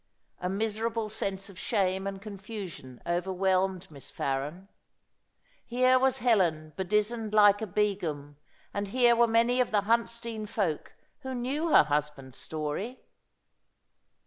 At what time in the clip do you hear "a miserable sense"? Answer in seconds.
0.39-1.47